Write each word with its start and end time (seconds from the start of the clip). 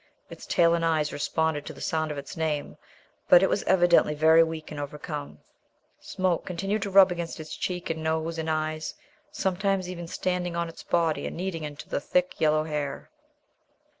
Its 0.31 0.47
tail 0.47 0.73
and 0.73 0.83
eyes 0.83 1.13
responded 1.13 1.63
to 1.63 1.73
the 1.73 1.79
sound 1.79 2.09
of 2.09 2.17
its 2.17 2.35
name, 2.35 2.75
but 3.29 3.43
it 3.43 3.49
was 3.51 3.61
evidently 3.65 4.15
very 4.15 4.41
weak 4.41 4.71
and 4.71 4.79
overcome. 4.79 5.37
Smoke 5.99 6.43
continued 6.43 6.81
to 6.81 6.89
rub 6.89 7.11
against 7.11 7.39
its 7.39 7.55
cheek 7.55 7.91
and 7.91 8.01
nose 8.03 8.39
and 8.39 8.49
eyes, 8.49 8.95
sometimes 9.31 9.87
even 9.87 10.07
standing 10.07 10.55
on 10.55 10.67
its 10.67 10.81
body 10.81 11.27
and 11.27 11.37
kneading 11.37 11.63
into 11.63 11.87
the 11.87 12.01
thick 12.01 12.41
yellow 12.41 12.63
hair. 12.63 13.11